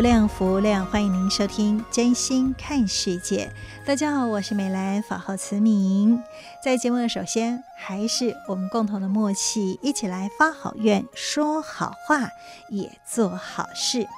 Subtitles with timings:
[0.00, 0.86] 无量，福量。
[0.86, 3.52] 欢迎您收听《真心看世界》。
[3.86, 6.24] 大家好，我是美兰，法号慈明。
[6.64, 12.30] 在节目的首先，还是我们共同的默契，一起来发好愿，说好话，
[12.70, 14.08] 也做好事。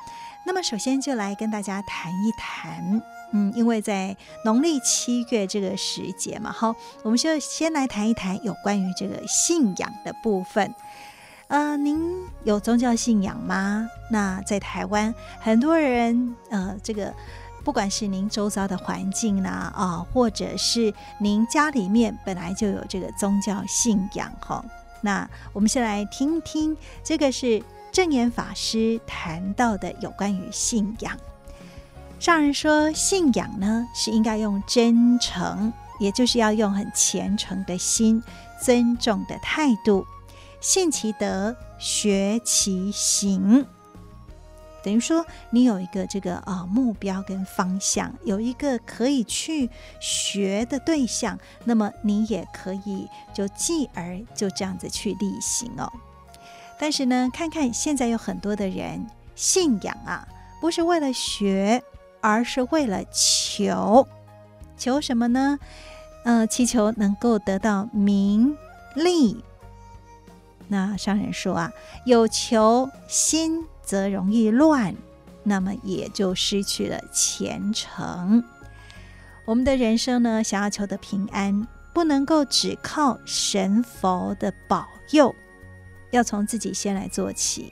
[0.47, 10.73] 那么，首先就来跟大家谈一谈，嗯，因为在农历七月这个时节嘛，好，我们就先来谈一谈有关于这个信仰的部分。
[11.53, 12.01] 呃，您
[12.45, 13.87] 有宗教信仰吗？
[14.11, 17.13] 那在台湾，很多人，呃，这个
[17.63, 24.65] 不管是您周遭的环境呐，啊，或者是您家里面本来就有这个宗教信仰，哈。
[25.03, 31.15] 那我们先来听听，这个是证严法师谈到的有关于信仰。
[32.19, 38.23] 上人说，信仰呢是应该用真诚，也就是要用很虔诚的心，
[38.59, 40.07] 尊重的态度。
[40.63, 43.67] 信其德，学其行，
[44.85, 49.69] 等于说你有一个这个啊目标跟方向，有一个可以去
[49.99, 55.93] 学的对象，那么你也可以就继而就这样子去力行哦。
[56.79, 60.27] 但是呢，看看现在有很多的人信仰啊，
[60.61, 61.83] 不是为了学，
[62.21, 64.07] 而是为了求，
[64.79, 65.59] 求什么呢？
[66.25, 68.57] 呃，祈求能够得到名
[68.95, 69.43] 利。
[70.73, 71.71] 那商人说啊，
[72.07, 74.97] 有求心则容易乱，
[75.45, 78.43] 那么也就失去了虔诚。
[79.45, 85.35] 我们的人生呢，想要求得平安，不能够只靠神佛的保佑，
[86.11, 87.71] 要从自己先来做起。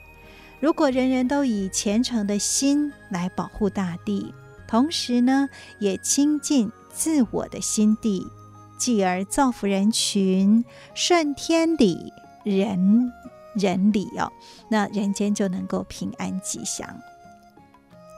[0.59, 4.31] 如果人人都以虔诚的心来保护大地，
[4.67, 8.27] 同时呢，也亲近自我的心地，
[8.77, 10.63] 继而造福人群，
[10.93, 12.13] 顺天理。
[12.43, 13.11] 人
[13.53, 14.31] 人理哦，
[14.69, 16.87] 那人间就能够平安吉祥，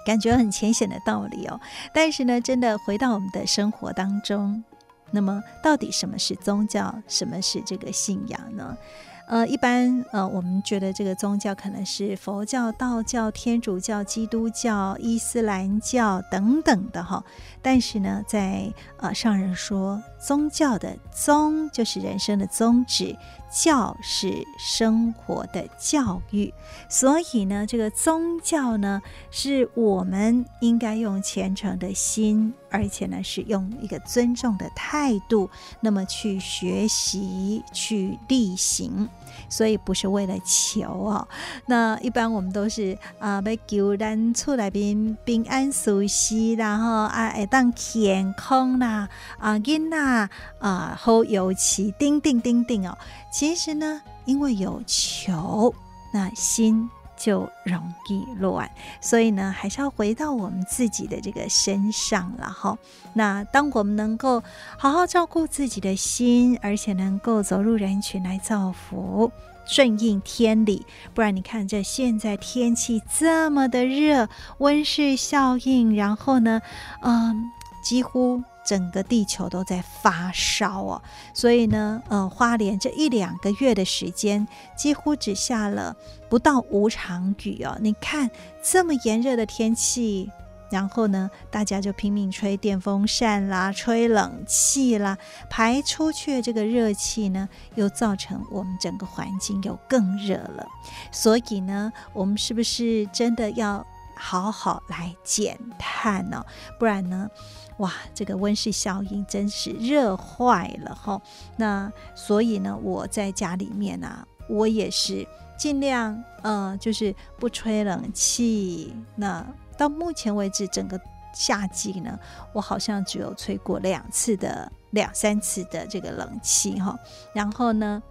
[0.06, 1.59] 感觉很浅显的道理哦。
[1.94, 4.63] 但是呢，真的回到我们的生活当中，
[5.12, 8.78] 那么到底什么是宗教，什么是这个信仰呢？
[9.25, 17.23] 呃，一般呃，我们觉得这个宗教可能是佛教、道教、天主教、基督教、伊斯兰教等等的哈。
[17.62, 23.16] 但是呢，在呃上人说，宗教的宗就是人生的宗旨。
[23.53, 26.51] 教是生活的教育，
[26.89, 35.49] 所以呢，这个宗教呢，是我们应该用虔诚的心，而且呢，是用一个尊重的态度，
[35.81, 39.07] 那么去学习、去例行。
[39.53, 41.27] 所以不是为了求哦。
[41.67, 52.97] 那一般我们都是啊，要求咱厝内边平安舒适，然后啊，会当健康啦，啊，囡仔啊，好有气，叮叮叮叮哦。
[53.31, 55.71] 其实呢，因为有求，
[56.11, 58.69] 那心就容易乱。
[59.01, 62.78] 所以呢，还是要回到我们自己的这个身上了哈。
[63.13, 64.44] 那当我们能够
[64.78, 69.31] 好好照顾自己的心，而且能够走入人群来造福，
[69.66, 76.62] 顺应天理，不然你看这现在天气这么的热，温室效应，然后呢，
[77.01, 77.50] 嗯，
[77.84, 81.01] 几乎整个地球都在发烧哦，
[81.33, 85.95] 所以呢，呃，花莲这一两个月的时间，几乎只下了
[86.30, 87.77] 不到五场雨哦。
[87.81, 88.30] 你看
[88.62, 90.30] 这么炎热的天气。
[90.71, 95.16] 然后呢，大家就拼命吹电风扇啦，吹冷气啦，
[95.48, 100.66] 排出去这个热气呢，又造成我们整个环境又更热了。
[101.12, 103.86] 所以呢，我们是不是真的要
[104.16, 106.44] 好好来减碳呢？
[106.80, 107.30] 不然呢，
[107.77, 111.21] 哇，这个温室效应真是热坏了哈。
[111.57, 115.27] 那所以呢，我在家里面啊，我也是
[115.57, 118.93] 尽量呃，就是不吹冷气。
[119.15, 119.45] 那
[119.77, 120.99] 到目前为止，整个
[121.33, 122.19] 夏季呢，
[122.53, 126.97] 我好像只有吹过两次的两三次的这个冷气哈，
[127.33, 128.01] 然后呢，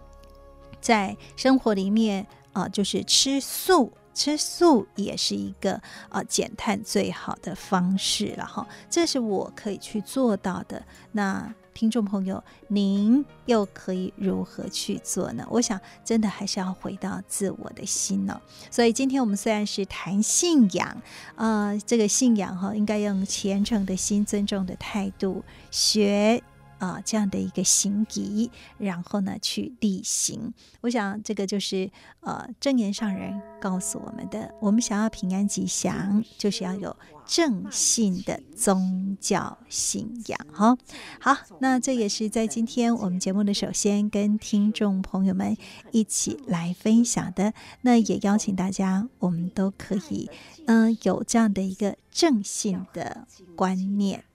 [0.81, 3.91] 在生活里面啊，就是吃素。
[4.13, 10.83] 吃素也是一个啊减碳最好的方式了哈，这是我可以去做到的。
[11.11, 15.43] 那听众朋友，您又可以如何去做呢？
[15.49, 18.41] 我想，真的还是要回到自我的心呢、哦。
[18.69, 21.01] 所以今天我们虽然是谈信仰，
[21.35, 26.43] 呃，这个信仰哈，应该用虔诚的心、尊重的态度学。
[26.83, 30.53] 啊，这样的一个行仪，然后呢，去力行。
[30.81, 31.89] 我想，这个就是
[32.19, 34.53] 呃，正言上人告诉我们的。
[34.59, 36.93] 我们想要平安吉祥，就是要有
[37.25, 40.37] 正信的宗教信仰。
[40.51, 40.77] 哈，
[41.21, 45.55] 好，那这也是在今天我们节目的首先跟听众朋友们
[45.93, 47.53] 一起来分享的。
[47.79, 50.29] 那也邀请大家，我们都可以
[50.65, 53.25] 嗯、有这样的一个正信的
[53.55, 54.25] 观念。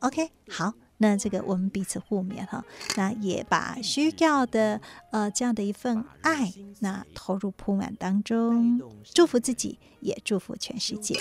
[0.00, 0.74] OK，好。
[0.98, 2.64] 那这个我们彼此互勉哈，
[2.96, 8.80] 那也把需要的呃这样的一份爱，那投入铺满当中，
[9.14, 11.20] 祝福自己，也祝福全世界。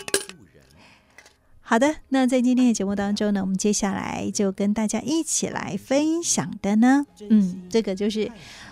[1.61, 8.31] 好的，那在今天的节目当中呢，我们接下来就跟大家一起来分享的呢，嗯，这个就是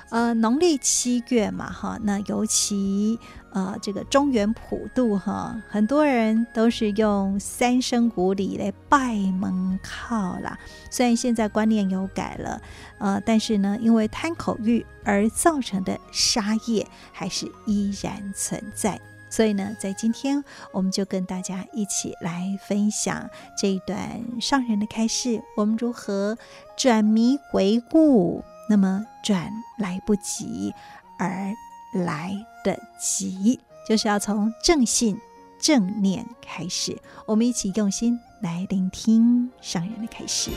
[0.09, 3.19] 呃农历七月嘛哈，那尤其。
[3.53, 10.57] 呃，这个中原普渡哈，很多人都是用三牲五礼来拜门靠啦。
[10.89, 12.59] 虽然现在观念有改了，
[12.97, 18.99] 呃，但是呢，因为贪口欲而造成的杀业还是依然存在。
[19.29, 26.35] 所以呢，在今天我们就跟大家一起来分享这一段上人的开示，我们如何
[26.75, 30.73] 转迷为悟，那么转来不及
[31.19, 31.53] 而。
[31.93, 35.17] 来得及，就是要从正信、
[35.59, 36.97] 正念开始。
[37.25, 40.51] 我们一起用心来聆听上人的开示。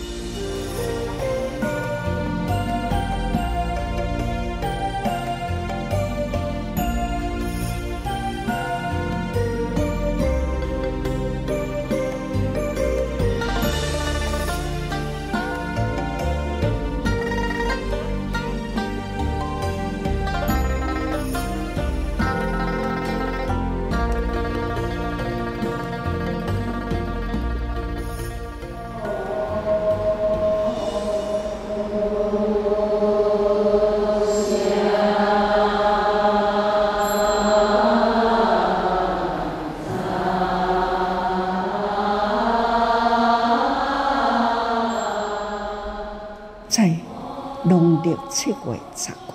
[48.72, 49.32] 月十五，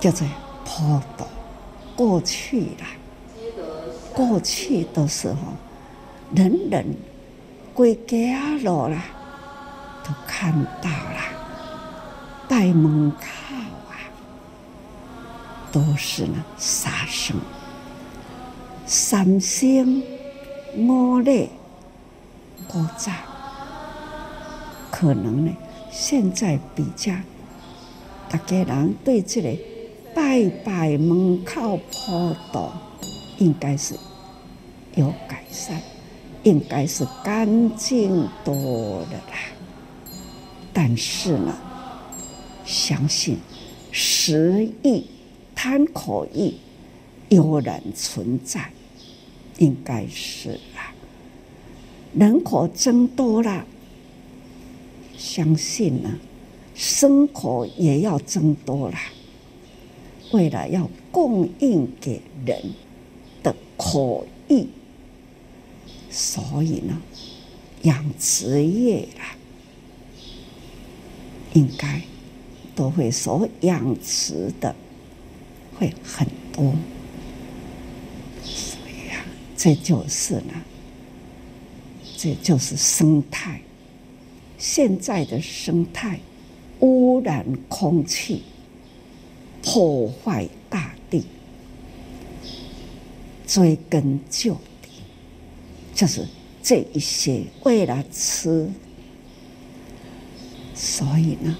[0.00, 0.26] 叫做
[0.64, 1.24] 普渡。
[1.96, 2.86] 过去了，
[4.14, 5.36] 过去的时候，
[6.32, 6.96] 人人
[7.74, 9.02] 归家路啦，
[10.04, 11.20] 都看到了，
[12.48, 13.26] 拜门口
[13.88, 13.98] 啊，
[15.72, 17.36] 都是呢杀生，
[18.86, 20.00] 三牲
[20.76, 21.50] 五礼，
[22.68, 23.10] 古早，
[24.92, 25.52] 可能呢，
[25.90, 27.12] 现在比较。
[28.30, 29.56] 大家人对这个
[30.14, 32.70] 拜拜门口普渡，
[33.38, 33.94] 应该是
[34.94, 35.80] 有改善，
[36.42, 39.38] 应该是干净多了啦。
[40.72, 41.56] 但是呢，
[42.64, 43.38] 相信
[43.90, 45.02] 食欲、
[45.54, 46.54] 贪口欲
[47.30, 48.70] 悠然存在，
[49.58, 50.92] 应该是啦。
[52.14, 53.64] 人口增多了，
[55.16, 56.18] 相信呢。
[56.78, 58.96] 生活也要增多了，
[60.30, 62.62] 为了要供应给人
[63.42, 64.64] 的口欲，
[66.08, 67.02] 所以呢，
[67.82, 69.34] 养殖业啊，
[71.52, 72.00] 应该
[72.76, 74.76] 都会所养殖的
[75.76, 76.72] 会很多，
[78.44, 80.54] 所以啊，这就是呢，
[82.16, 83.62] 这就是生态，
[84.58, 86.20] 现在的生态。
[86.80, 88.42] 污染空气，
[89.62, 91.24] 破坏大地，
[93.46, 94.88] 追根究底，
[95.94, 96.26] 就是
[96.62, 98.70] 这一些为了吃，
[100.74, 101.58] 所以呢，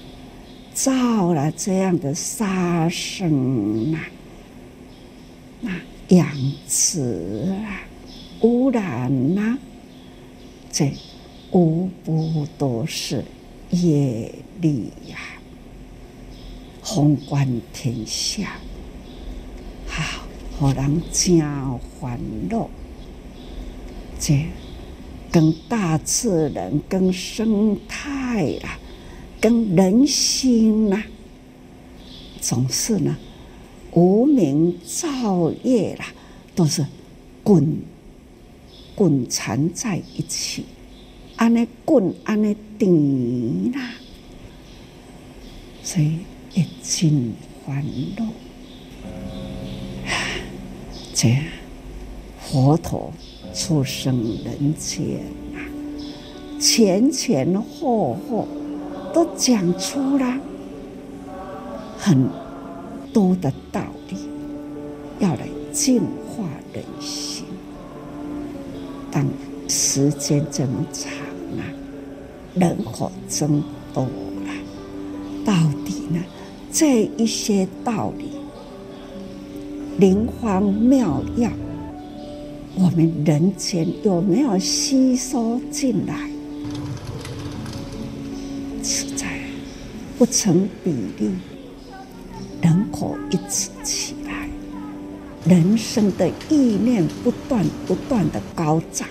[0.73, 3.99] 造了这样的杀生啊，
[5.61, 5.71] 那
[6.15, 6.27] 养
[6.67, 7.83] 殖啊，
[8.41, 9.59] 污染呐、啊，
[10.71, 10.93] 这
[11.51, 13.25] 无不都是。
[13.71, 15.17] 业力呀，
[16.81, 18.53] 宏观天下，
[19.89, 20.25] 啊，
[20.59, 21.39] 让人真
[21.99, 22.69] 烦恼。
[24.19, 24.45] 这
[25.31, 28.77] 跟大自然、跟生态啦，
[29.39, 31.03] 跟人心呐，
[32.41, 33.15] 总是呢，
[33.93, 36.07] 无明造业啦，
[36.55, 36.85] 都是
[37.43, 37.77] 滚
[38.95, 40.65] 滚缠在一起，
[41.37, 43.91] 安尼滚安尼缠啦，
[45.83, 46.19] 所以
[46.53, 47.33] 也真
[47.65, 47.83] 烦
[48.17, 48.25] 恼。
[51.13, 51.35] 这
[52.39, 53.11] 佛陀
[53.53, 55.19] 出生人间
[55.53, 55.59] 啊，
[56.59, 58.47] 前前后后
[59.13, 60.39] 都讲出了
[61.97, 62.29] 很
[63.11, 64.15] 多的道理，
[65.19, 67.43] 要来净化人心。
[69.11, 69.27] 当
[69.67, 71.11] 时间这么长
[71.57, 71.63] 啊，
[72.55, 73.63] 人口增
[73.93, 74.51] 多了，
[75.45, 75.53] 到
[75.85, 76.19] 底呢，
[76.71, 78.31] 这一些道理，
[79.97, 81.49] 灵方妙药，
[82.75, 86.29] 我们人间有没有吸收进来？
[88.83, 89.27] 实在
[90.17, 91.31] 不成比例。
[92.61, 94.49] 人口一直起来，
[95.45, 99.07] 人生的意念不断不断的高涨，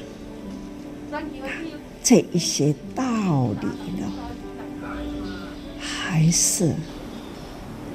[2.03, 3.67] 这一些道道理
[4.01, 4.11] 呢，
[5.79, 6.75] 还是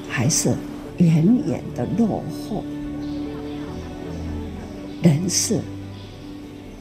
[0.07, 0.55] 还是
[0.97, 2.63] 远远的落后。
[5.01, 5.59] 人是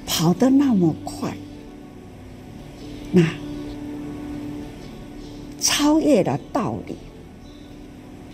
[0.06, 1.34] 跑得那么快，
[3.10, 3.26] 那
[5.58, 6.96] 超越了道理，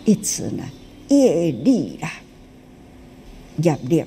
[0.03, 0.65] 一直呢
[1.07, 2.11] 业力啦、
[3.63, 4.03] 业力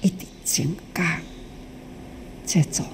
[0.00, 1.20] 一直增加，
[2.46, 2.86] 这种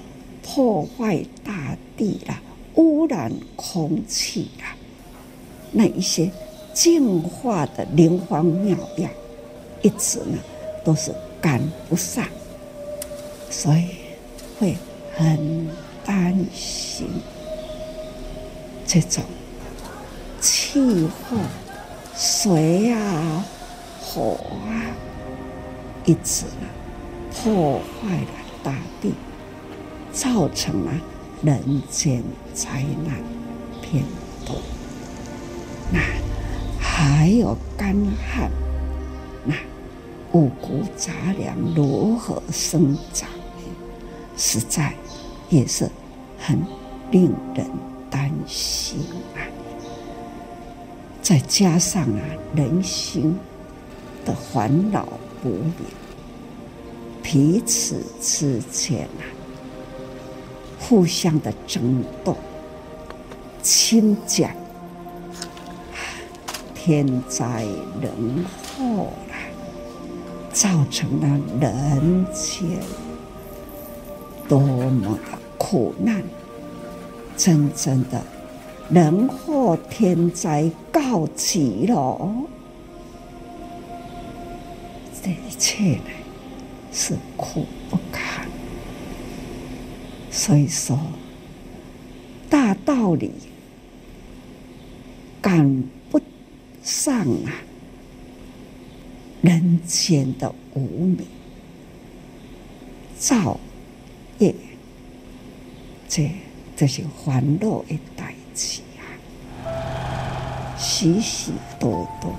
[0.55, 2.41] 破坏大地啦、
[2.75, 4.73] 污染空气啦，
[5.73, 6.31] 那一些
[6.73, 9.09] 净化的灵方妙药，
[9.81, 10.37] 一直呢
[10.83, 11.13] 都是。
[11.41, 12.25] 赶不上，
[13.51, 13.85] 所以
[14.57, 14.75] 会
[15.15, 15.69] 很
[16.03, 17.05] 担心
[18.87, 19.23] 这种
[20.41, 21.37] 气候、
[22.15, 23.45] 水啊、
[24.01, 24.89] 火啊，
[26.03, 26.67] 一直呢
[27.31, 28.27] 破坏了
[28.63, 29.13] 大地，
[30.15, 30.91] 造成了
[31.43, 33.21] 人间灾难
[33.81, 34.03] 偏
[34.45, 34.55] 多。
[35.91, 35.99] 那
[36.79, 37.93] 还有干
[38.33, 38.49] 旱，
[39.43, 39.53] 那。
[40.31, 43.29] 五谷杂粮如何生长？
[44.35, 44.93] 实在
[45.49, 45.89] 也是
[46.37, 46.59] 很
[47.09, 47.65] 令人
[48.09, 48.99] 担心
[49.33, 49.39] 啊！
[51.21, 52.21] 再加上啊，
[52.53, 53.39] 人心
[54.25, 55.07] 的烦恼
[55.41, 55.73] 不明，
[57.23, 59.23] 彼此之间啊，
[60.87, 62.37] 互相的争斗、
[63.61, 64.51] 亲讲，
[66.73, 67.65] 天灾
[68.01, 68.45] 人
[68.77, 69.07] 祸。
[70.53, 71.27] 造成了
[71.59, 72.79] 人间
[74.47, 76.23] 多么的苦难，
[77.35, 78.23] 真正的
[78.89, 82.31] 人祸天灾告急了，
[85.21, 86.09] 这一切呢
[86.89, 88.44] 是苦不堪。
[90.35, 90.99] 所以说，
[92.49, 93.31] 大道理
[95.41, 96.19] 赶不
[96.83, 97.63] 上啊。
[99.41, 101.25] 人间的无明
[103.17, 103.59] 造
[104.39, 104.53] 业，
[106.09, 106.29] 这
[106.75, 109.05] 这些烦恼的代志啊，
[110.77, 112.35] 许许多多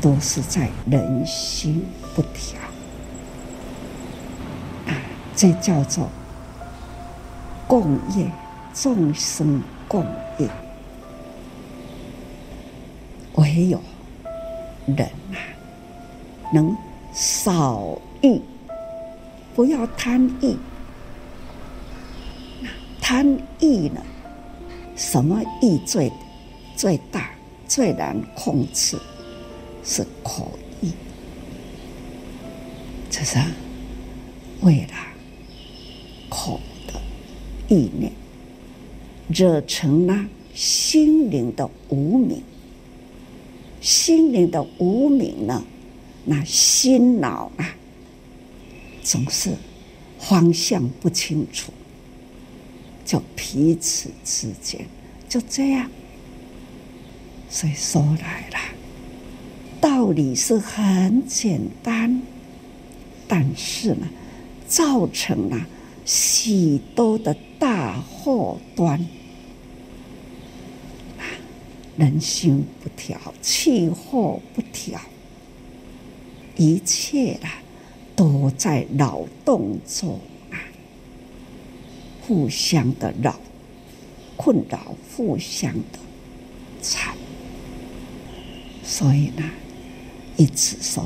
[0.00, 1.82] 都是在人心
[2.14, 2.60] 不调
[4.86, 4.92] 啊，
[5.34, 6.10] 这叫做
[7.72, 8.30] 共业，
[8.74, 10.04] 众生共
[10.38, 10.46] 业，
[13.36, 13.80] 唯有
[14.88, 15.40] 人啊。
[16.52, 16.76] 能
[17.14, 18.38] 少欲，
[19.54, 20.54] 不要贪欲。
[23.00, 23.26] 贪
[23.58, 24.02] 欲呢？
[24.94, 26.12] 什么欲最
[26.76, 27.30] 最大、
[27.66, 28.98] 最难控制？
[29.82, 30.52] 是口
[30.82, 30.90] 欲，
[33.08, 33.38] 这是
[34.60, 34.94] 为了
[36.28, 36.60] 口
[37.72, 38.12] 意念，
[39.28, 42.42] 惹成了心灵的无明。
[43.80, 45.64] 心灵的无明呢？
[46.24, 47.74] 那心脑啊，
[49.02, 49.50] 总是
[50.18, 51.72] 方向不清楚，
[53.04, 54.86] 就彼此之间
[55.28, 55.90] 就这样。
[57.50, 58.58] 所以说来了，
[59.80, 62.22] 道理是很简单，
[63.26, 64.08] 但是呢，
[64.68, 65.66] 造成了
[66.14, 69.08] 许多的大祸端。
[71.96, 75.00] 人心不调，气候不调。
[76.54, 77.62] 一切啊，
[78.14, 80.60] 都在扰动中啊，
[82.20, 83.40] 互相的扰，
[84.36, 85.98] 困扰，互相的
[86.82, 87.16] 缠，
[88.84, 89.42] 所以呢，
[90.36, 91.02] 一直说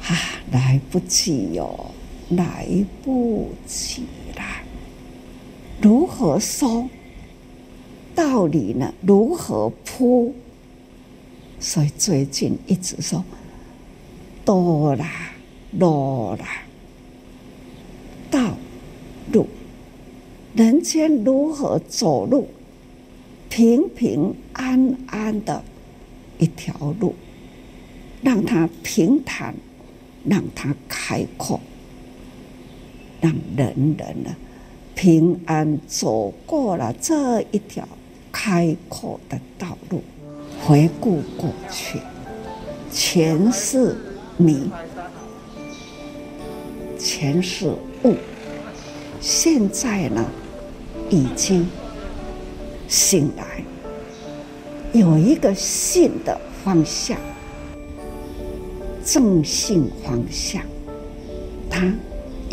[0.00, 0.16] 啊，
[0.52, 1.92] 来不及哟、
[2.36, 2.66] 来
[3.02, 4.02] 不及
[4.36, 4.42] 了。
[5.80, 6.88] 如何说
[8.14, 8.92] 道理呢？
[9.00, 10.34] 如何铺？
[11.58, 13.24] 所以最近一直说
[14.44, 15.32] 多啦，
[15.78, 16.62] 多啦，
[18.30, 18.56] 道
[19.32, 19.46] 路。
[20.54, 22.48] 人间如何走路？
[23.48, 25.62] 平平安安的
[26.38, 27.14] 一条路，
[28.22, 29.54] 让它平坦，
[30.24, 31.60] 让它开阔，
[33.22, 34.36] 让人人呢
[34.94, 37.88] 平安走过了这一条
[38.30, 40.02] 开阔的道路。
[40.64, 41.98] 回顾过去，
[42.92, 43.96] 前世
[44.36, 44.70] 迷，
[46.98, 47.74] 前世
[48.04, 48.14] 悟，
[49.20, 50.24] 现在呢？
[51.10, 51.68] 已经
[52.88, 53.62] 醒来，
[54.92, 57.18] 有一个新的方向，
[59.04, 60.62] 正信方向。
[61.68, 61.92] 他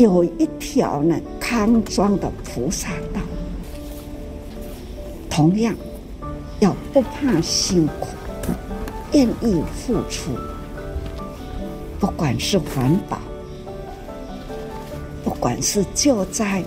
[0.00, 3.20] 有一条呢康庄的菩萨道，
[5.28, 5.74] 同样
[6.58, 8.08] 要不怕辛苦，
[9.12, 10.30] 愿意付出，
[11.98, 13.18] 不管是环保，
[15.22, 16.64] 不管是救灾。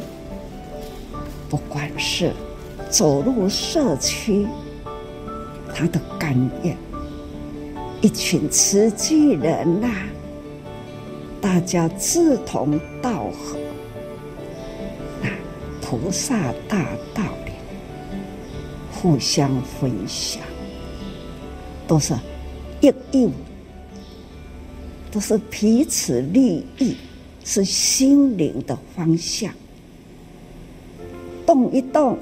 [1.49, 2.31] 不管是
[2.89, 4.47] 走入社区，
[5.73, 6.75] 他的甘愿，
[8.01, 10.07] 一群慈济人呐、啊，
[11.43, 13.59] 大家志同道合，
[15.21, 15.29] 那
[15.81, 17.51] 菩萨大道理，
[18.93, 20.41] 互相分享，
[21.85, 22.13] 都是
[22.79, 23.29] 一义，
[25.11, 26.95] 都是彼此利益，
[27.43, 29.53] 是心灵的方向。
[31.45, 32.17] 动一动，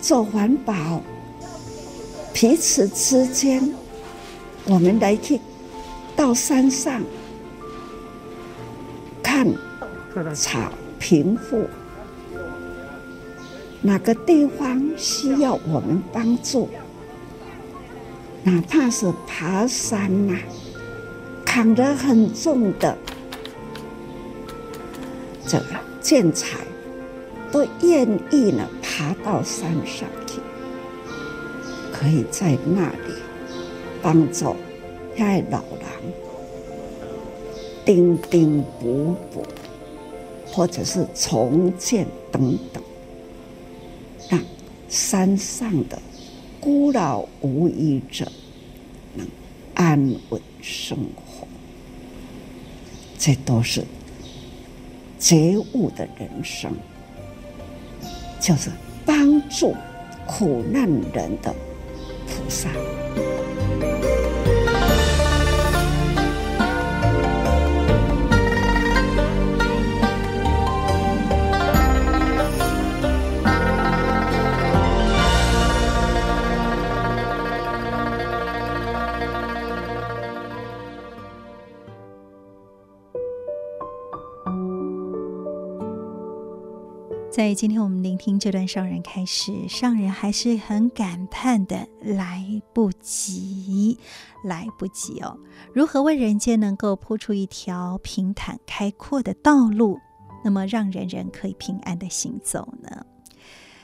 [0.00, 1.02] 做环保，
[2.32, 3.70] 彼此之间，
[4.64, 5.38] 我们来去
[6.16, 7.02] 到山上
[10.34, 11.66] 草贫富，
[13.82, 16.68] 哪个地方需要我们帮助，
[18.42, 20.38] 哪怕是爬山呐、
[21.44, 22.96] 扛得很重的
[25.46, 25.66] 这个
[26.00, 26.58] 建材。
[27.52, 30.40] 都愿意呢，爬到山上去，
[31.92, 33.14] 可以在那里
[34.02, 34.56] 帮助
[35.16, 36.12] 那老人
[37.84, 39.46] 钉钉补补，
[40.56, 42.82] 或者是重建等等，
[44.30, 44.40] 让
[44.88, 46.00] 山上的
[46.58, 48.32] 孤老无依者
[49.14, 49.26] 能
[49.74, 51.46] 安稳生活，
[53.18, 53.84] 这都是
[55.18, 56.72] 觉悟的人生。
[58.40, 58.70] 就是
[59.04, 59.74] 帮助
[60.26, 61.54] 苦难人的
[62.26, 62.70] 菩萨。
[87.36, 93.98] 在今天我们聆听这段上人开始，上人还是很感叹的：来不及，
[94.42, 95.38] 来不及哦！
[95.74, 99.98] 如何为人间能够铺出一条平坦开阔的道路，
[100.42, 103.04] 那么让人人可以平安的行走呢？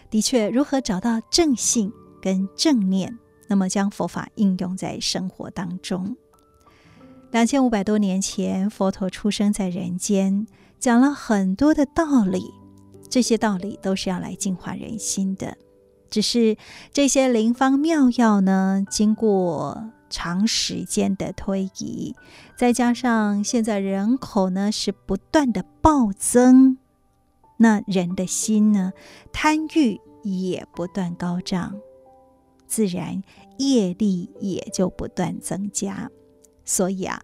[0.08, 6.16] 的确，如何找到正性跟正念，那么将佛法应用在生活当中。
[7.30, 10.46] 两千五百多年前，佛陀出生在人间，
[10.80, 12.61] 讲了很多的道理。
[13.12, 15.58] 这些道理都是要来净化人心的，
[16.08, 16.56] 只是
[16.94, 22.14] 这些灵方妙药呢，经过长时间的推移，
[22.56, 26.78] 再加上现在人口呢是不断的暴增，
[27.58, 28.94] 那人的心呢
[29.30, 31.74] 贪欲也不断高涨，
[32.66, 33.22] 自然
[33.58, 36.10] 业力也就不断增加。
[36.64, 37.22] 所以啊，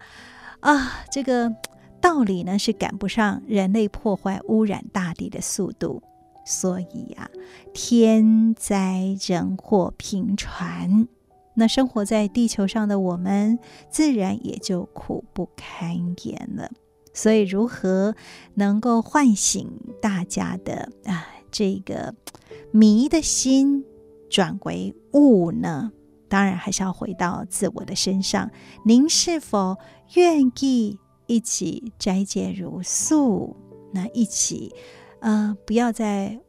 [0.60, 1.50] 啊这个。
[2.00, 6.02] 道理呢是赶不上人类破坏污染大地的速度，
[6.44, 7.30] 所以呀、啊，
[7.74, 11.08] 天灾人祸频传，
[11.54, 13.58] 那生活在地球上的我们，
[13.90, 16.70] 自然也就苦不堪言了。
[17.12, 18.14] 所以，如何
[18.54, 19.68] 能够唤醒
[20.00, 22.14] 大家的啊这个
[22.70, 23.84] 迷的心，
[24.30, 25.90] 转为悟呢？
[26.28, 28.50] 当然，还是要回到自我的身上。
[28.84, 29.78] 您是否
[30.14, 30.98] 愿意？
[31.28, 33.54] 一起斋戒茹素，
[33.92, 34.74] 那一起，
[35.20, 36.40] 呃，不要再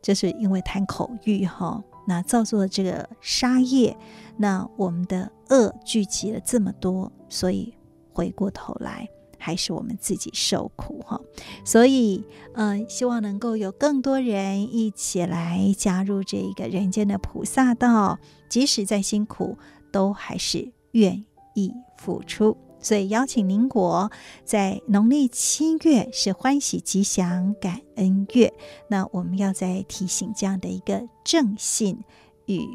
[0.00, 3.96] 就是因为贪口欲哈，那造作这个杀业，
[4.36, 7.74] 那我们的恶聚集了这么多，所以
[8.12, 11.20] 回过头来还是我们自己受苦哈。
[11.64, 12.22] 所以，
[12.54, 18.18] 嗯、呃，希望能够有更多人一起来加入这一个人间的菩萨道，
[18.50, 19.56] 即使再辛苦，
[19.90, 21.24] 都还是愿
[21.54, 22.56] 意付出。
[22.88, 24.10] 所以邀请您国
[24.46, 28.54] 在农历七月是欢喜吉祥感恩月，
[28.88, 31.98] 那我们要再提醒这样的一个正信
[32.46, 32.66] 与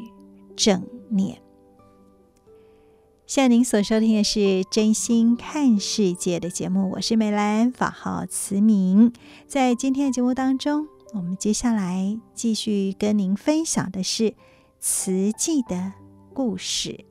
[0.54, 1.42] 正念。
[3.26, 9.12] 现在您所收听的是真心看世界的节目，我是美兰，法号慈明。
[9.48, 14.34] 在今天的节目当中，我们接下来继续跟您分享的是
[14.78, 15.94] 慈济的
[16.32, 17.04] 故事。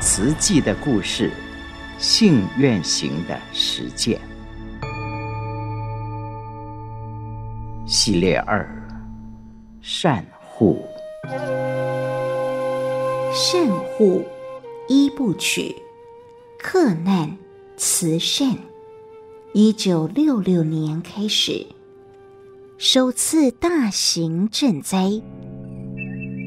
[0.00, 1.30] 慈济的故事，
[1.98, 4.18] 信愿行的实践。
[7.86, 8.66] 系列二：
[9.82, 10.82] 善护。
[13.34, 14.24] 善护
[14.88, 15.76] 一部曲，
[16.58, 17.36] 克难
[17.76, 18.56] 慈善。
[19.52, 21.66] 一九六六年开始，
[22.78, 25.20] 首次大型赈灾，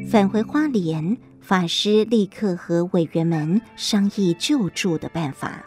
[0.09, 1.15] 返回花莲。
[1.43, 5.65] 法师立刻和委员们商议救助的办法。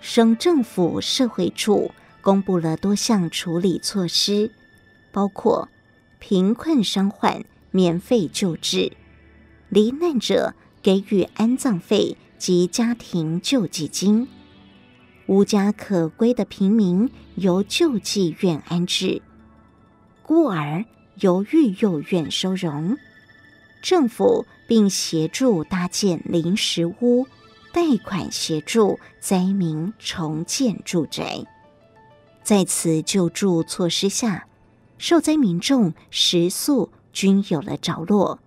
[0.00, 4.50] 省政府社会处公布了多项处理措施，
[5.12, 5.68] 包括
[6.18, 8.92] 贫困伤患免费救治、
[9.68, 14.26] 罹难者给予安葬费及家庭救济金、
[15.26, 19.22] 无家可归的平民由救济院安置、
[20.24, 20.84] 孤儿
[21.20, 22.96] 由育幼院收容。
[23.82, 27.26] 政府并协助搭建临时屋，
[27.72, 31.44] 贷款协助灾民重建住宅。
[32.44, 34.46] 在此救助措施下，
[34.96, 38.38] 受灾民众食宿均有了着落。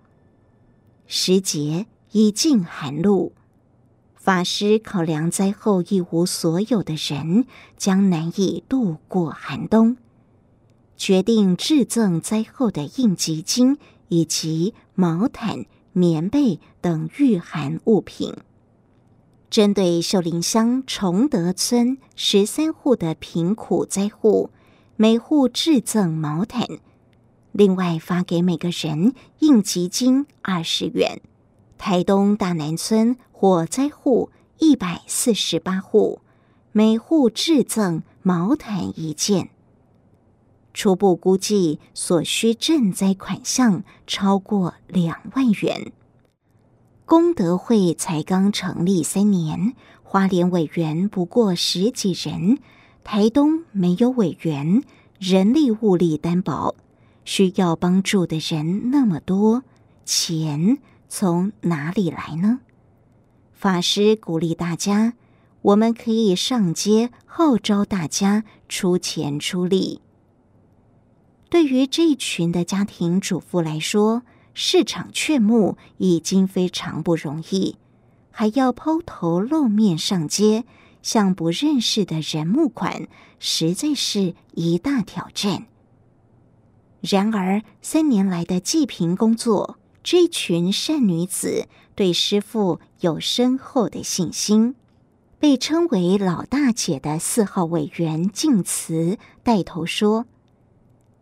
[1.06, 3.34] 时节已近寒露，
[4.14, 7.44] 法师考量灾后一无所有的人
[7.76, 9.98] 将难以度过寒冬，
[10.96, 13.76] 决定制赠灾后的应急金。
[14.08, 15.64] 以及毛毯、
[15.96, 18.34] 棉被等御寒物品，
[19.48, 24.50] 针对秀林乡崇德村十三户的贫苦灾户，
[24.96, 26.66] 每户致赠毛毯，
[27.52, 31.22] 另外发给每个人应急金二十元。
[31.78, 36.20] 台东大南村火灾户一百四十八户，
[36.72, 39.50] 每户致赠毛毯一件。
[40.74, 45.92] 初步估计所需赈灾款项超过两万元。
[47.06, 52.58] 功德会才刚成立三年，花莲委员不过十几人，
[53.04, 54.82] 台东没有委员，
[55.18, 56.74] 人力物力担保，
[57.24, 59.62] 需要帮助的人那么多，
[60.04, 62.60] 钱从哪里来呢？
[63.52, 65.12] 法师鼓励大家，
[65.62, 70.00] 我们可以上街号召大家出钱出力。
[71.54, 74.22] 对于这一群的家庭主妇来说，
[74.54, 77.76] 市场劝募已经非常不容易，
[78.32, 80.64] 还要抛头露面上街
[81.00, 83.06] 向不认识的人募款，
[83.38, 85.66] 实在是一大挑战。
[87.00, 94.74] 然而，三年来的济贫工作，这群善女子对师傅有深厚的信心。
[95.38, 100.26] 被称为老大姐的四号委员静慈带头说。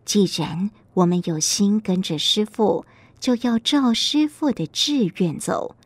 [0.05, 2.85] 既然我们有心跟着师傅，
[3.21, 5.77] 就要照师傅的志愿走。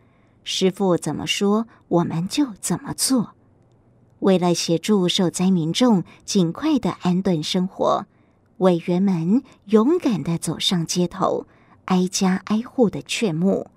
[0.42, 3.32] 师傅怎么说，我们就怎么做。
[4.20, 8.06] 为了协助受灾民众尽快的安顿生活，
[8.58, 11.46] 委员们勇敢的走上街头，
[11.84, 13.70] 挨家挨户的劝募。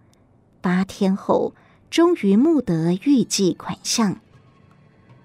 [0.62, 1.54] 八天后，
[1.90, 4.22] 终于募得预计款项。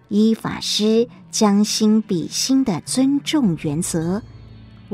[0.08, 4.22] 依法师将心比心的尊重原则。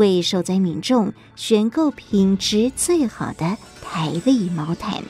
[0.00, 5.04] 为受灾民众选购品质最好的台丽毛毯。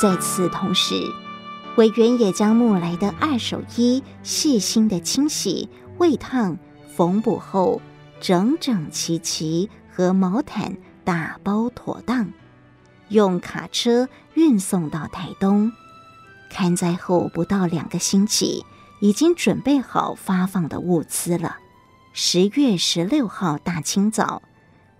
[0.00, 1.12] 在此同时，
[1.76, 6.56] 委员也将募来的二手衣细心的清洗、熨烫、
[6.94, 7.82] 缝补后，
[8.20, 12.32] 整整齐齐和毛毯打包妥当，
[13.08, 15.72] 用卡车运送到台东。
[16.48, 18.64] 勘灾后不到两个星期，
[19.00, 21.56] 已经准备好发放的物资了。
[22.12, 24.42] 十月十六号大清早，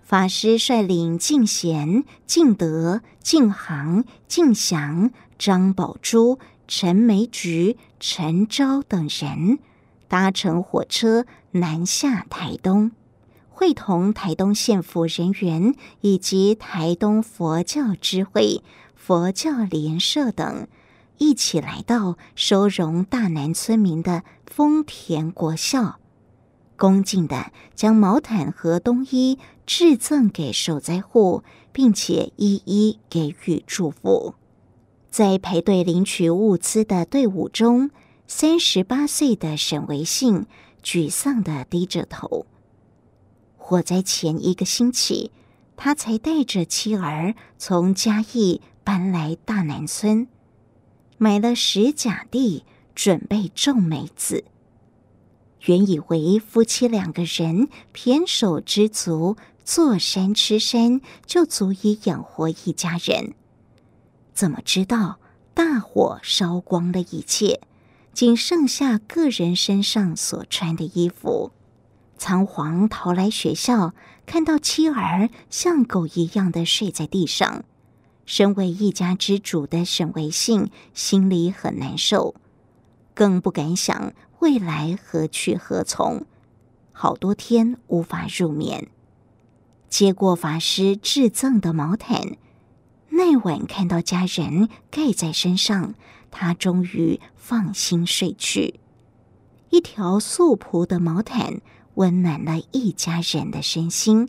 [0.03, 9.59] 法师率领敬贤、敬德、敬航、敬祥、张宝珠、陈梅菊、陈昭等人，
[10.07, 12.91] 搭乘火车南下台东，
[13.49, 18.63] 会同台东县府人员以及台东佛教知会、
[18.95, 20.67] 佛教联社等，
[21.17, 25.99] 一起来到收容大南村民的丰田国校。
[26.77, 34.35] 恭敬地将毛毯和冬衣致赠给受灾户，并且一一给予祝福。
[35.15, 37.89] 在排队领取物资的队伍中，
[38.27, 40.45] 三十八岁的沈维信
[40.83, 42.45] 沮丧地低着头。
[43.55, 45.31] 火灾前一个星期，
[45.77, 50.27] 他才带着妻儿从嘉义搬来大南村，
[51.17, 54.43] 买了十甲地，准备种梅子。
[55.61, 63.33] 原以为夫妻两个人胼手知足，坐山吃山，就足以养活一家人。
[64.35, 65.17] 怎么知道
[65.53, 67.61] 大火烧光了一切，
[68.13, 71.51] 仅剩下个人身上所穿的衣服。
[72.17, 73.93] 仓皇逃来学校，
[74.25, 77.63] 看到妻儿像狗一样的睡在地上。
[78.25, 82.35] 身为一家之主的沈维信心里很难受，
[83.13, 84.13] 更不敢想。
[84.39, 86.25] 未来何去何从？
[86.91, 88.89] 好多天无法入眠。
[89.89, 92.37] 接过法师致赠的毛毯，
[93.17, 95.95] 那晚看到家人盖在身上，
[96.31, 98.81] 他终于放心睡去。
[99.69, 101.61] 一条素朴的毛毯，
[101.93, 104.27] 温暖了一家人的身心。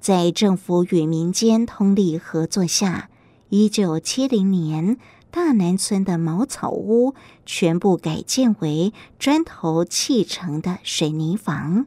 [0.00, 3.10] 在政府与民间通力合作下，
[3.50, 4.96] 一九七零年。
[5.28, 11.84] 大南村的茅草屋全部改建为砖头砌成的水泥房，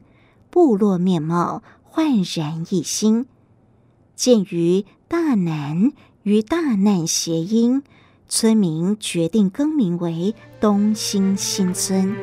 [0.50, 3.26] 部落面貌焕然一新。
[4.14, 5.90] 鉴于大南
[6.22, 7.82] 与大难谐音，
[8.28, 12.14] 村民决定更名为东兴新村。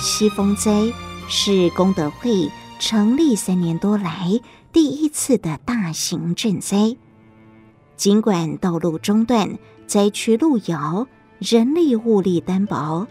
[0.00, 0.92] 西风灾
[1.28, 4.40] 是功德会成立三年多来
[4.80, 6.96] 第一次的大型赈灾。
[7.96, 11.08] 尽管道路中断、灾区路遥、
[11.40, 13.08] 人力物力单薄，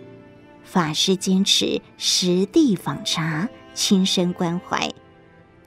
[0.64, 4.90] 法师坚持实地访查、亲身关怀，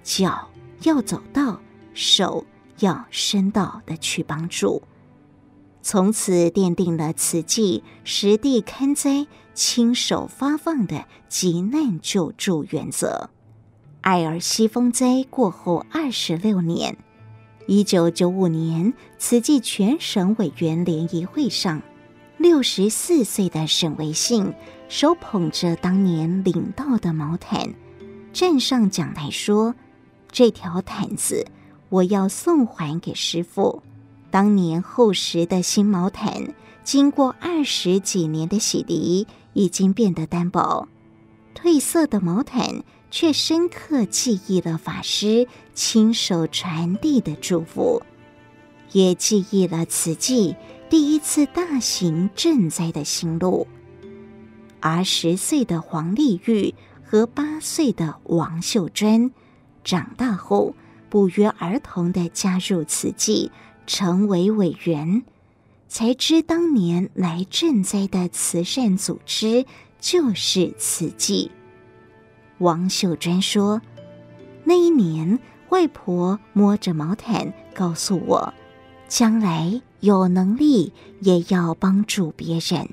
[0.03, 0.49] 脚
[0.85, 1.61] 要走到，
[1.93, 2.47] 手
[2.79, 4.83] 要伸到的去帮助。
[5.83, 13.29] 从此奠定了慈济实地勘灾、亲手发放的急难救助原则。
[14.03, 16.97] 爱尔西风灾过后二十六年，
[17.67, 21.83] 一九九五年，慈济全省委员联谊会上，
[22.39, 24.55] 六十四岁的沈维信
[24.89, 27.75] 手捧着当年领到的毛毯，
[28.33, 29.75] 站上讲台说
[30.33, 31.47] ：“这条毯子
[31.91, 33.83] 我要送还给师父。”
[34.31, 40.89] 当年厚实的新毛毯，经过二十几年的洗涤，已经变得单薄；
[41.55, 48.03] 褪色的毛毯却深刻记忆了法师亲手传递的祝福，
[48.93, 50.55] 也记忆了慈济
[50.89, 53.67] 第一次大型赈灾的心路。
[54.81, 59.33] 而十岁的黄丽玉和八岁的王秀珍，
[59.85, 60.75] 长大后
[61.09, 63.51] 不约而同地加入慈济。
[63.87, 65.25] 成为委员，
[65.89, 69.67] 才知当年来赈灾的慈善组织
[69.99, 71.51] 就是慈济。
[72.61, 73.81] 王秀娟说
[74.65, 75.39] ：“那一年，
[75.71, 78.53] 外婆摸着毛毯告诉我，
[79.09, 82.87] 将来有能力也要帮助别人。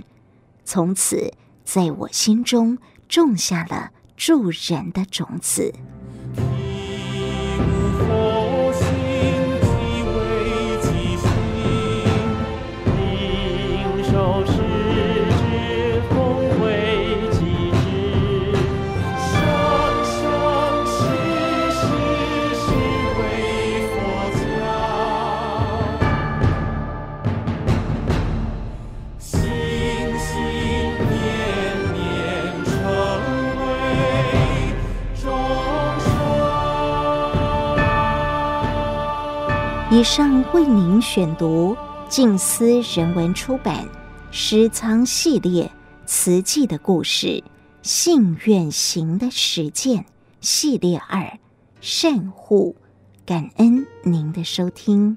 [0.63, 1.33] 从此，
[1.65, 2.77] 在我心中
[3.09, 5.73] 种下了助人的种子。”
[39.89, 41.73] 以上为您选读
[42.09, 43.85] 静思人文出版
[44.31, 45.63] 《诗仓系列》
[46.05, 47.41] 词记的故事，
[47.83, 50.03] 信愿行的实践
[50.41, 51.39] 系列二，
[51.79, 52.75] 善护，
[53.25, 55.15] 感恩您的收听。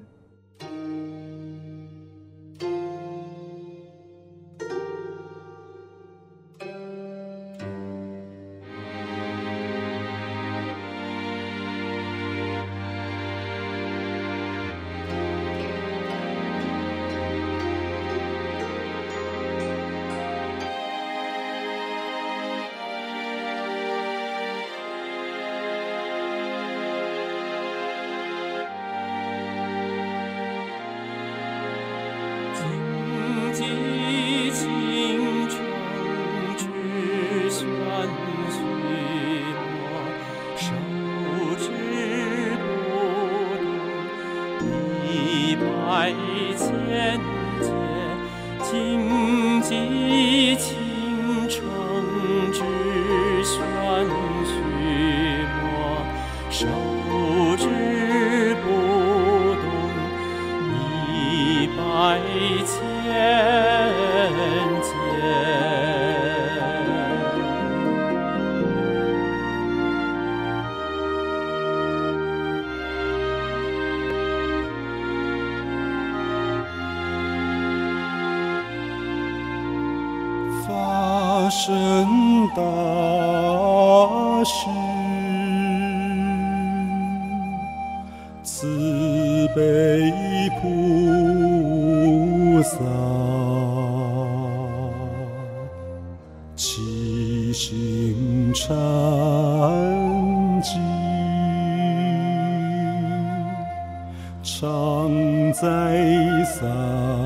[104.43, 107.20] 现在您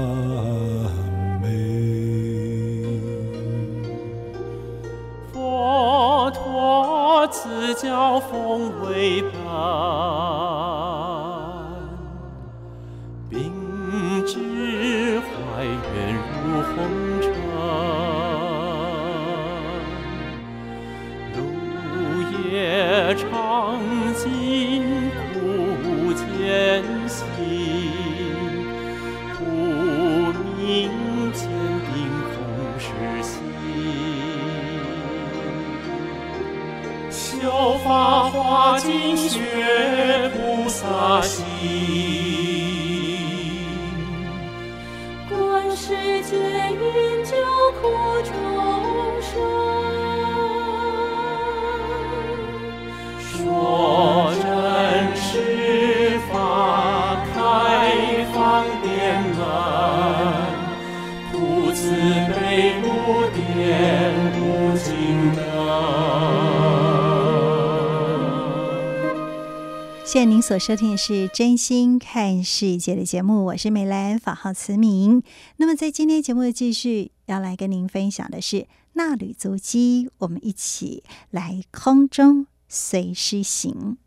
[70.47, 75.23] 所收听的是《真心看世界》的节目，我是美兰，法号慈明。
[75.57, 83.97] 那么在今天节目的继续要来跟您分享的是衲履足迹，我们一起来空中随师行。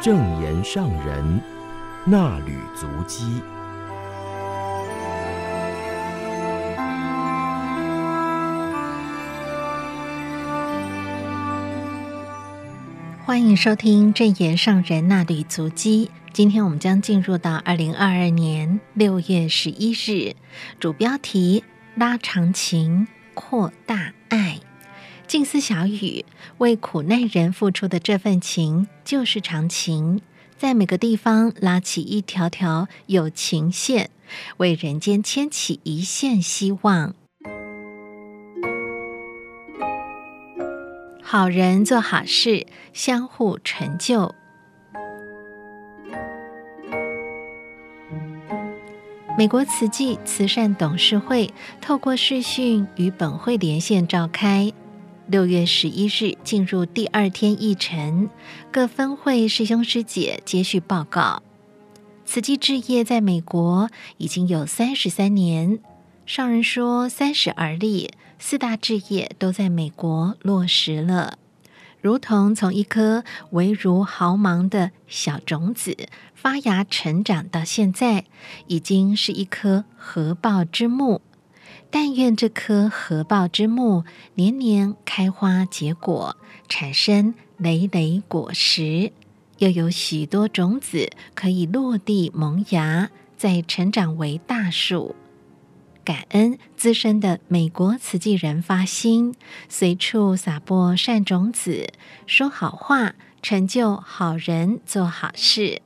[0.00, 1.42] 正言上人
[2.06, 3.42] 衲履足迹。
[13.28, 16.10] 欢迎收听正言上人衲履足迹。
[16.32, 20.34] 今天我们将进入到二零二二年六月十一日，
[20.80, 21.62] 主标题：
[21.94, 24.60] 拉长情，扩大爱。
[25.26, 26.24] 静思小语，
[26.56, 30.22] 为苦难人付出的这份情就是长情，
[30.56, 34.08] 在每个地方拉起一条条有情线，
[34.56, 37.14] 为人间牵起一线希望。
[41.30, 44.34] 好人做好事，相互成就。
[49.36, 51.52] 美国慈济慈善董事会
[51.82, 54.72] 透过视讯与本会连线召开，
[55.26, 58.30] 六月十一日进入第二天议程，
[58.72, 61.42] 各分会师兄师姐接续报告。
[62.24, 65.78] 慈济置业在美国已经有三十三年，
[66.24, 68.12] 上人说三十而立。
[68.38, 71.38] 四大志业都在美国落实了，
[72.00, 75.96] 如同从一颗微如毫芒的小种子
[76.34, 78.24] 发芽成长到现在，
[78.68, 81.20] 已经是一棵合抱之木。
[81.90, 86.36] 但愿这棵合抱之木年年开花结果，
[86.68, 89.12] 产生累累果实，
[89.58, 95.16] 又有许多种子可以落地萌芽，再成长为大树。
[96.08, 99.34] 感恩资深的美国慈济人发心，
[99.68, 101.92] 随处撒播善种子，
[102.26, 105.82] 说好话，成就好人做好事。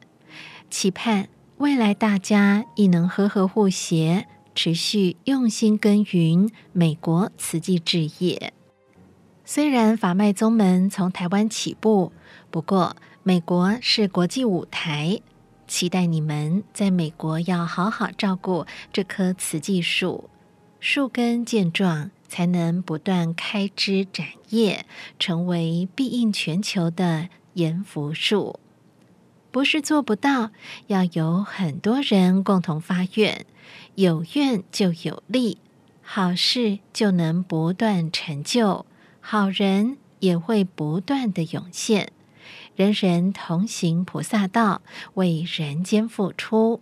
[0.70, 8.52] 期盼未来大家亦能和和互协，持续用心耕耘美国慈济置业。
[9.44, 12.12] 虽然法脉宗门从台湾起步，
[12.48, 12.94] 不过
[13.24, 15.20] 美国是国际舞台。
[15.72, 20.28] 期待你们在美国要好好照顾这棵慈济树，
[20.80, 24.84] 树根健壮，才能不断开枝展叶，
[25.18, 28.60] 成为庇荫全球的延福树。
[29.50, 30.50] 不是做不到，
[30.88, 33.46] 要有很多人共同发愿，
[33.94, 35.56] 有愿就有力，
[36.02, 38.84] 好事就能不断成就，
[39.22, 42.12] 好人也会不断的涌现。
[42.74, 44.80] 人人同行菩萨道，
[45.14, 46.80] 为人间付出。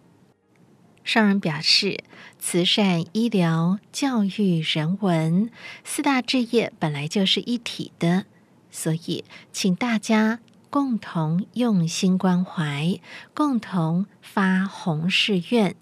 [1.03, 2.05] 上人表示，
[2.39, 5.51] 慈善、医疗、教育、人文
[5.83, 8.27] 四大志业本来就是一体的，
[8.71, 10.39] 所以请大家
[10.69, 13.01] 共同用心关怀，
[13.35, 15.75] 共同发宏誓愿：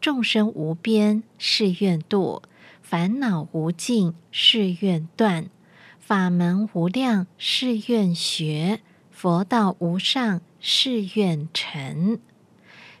[0.00, 2.42] 众生无边誓愿度，
[2.80, 5.50] 烦恼无尽誓愿断，
[5.98, 8.80] 法门无量誓愿学。
[9.22, 12.18] 佛道无上誓愿成。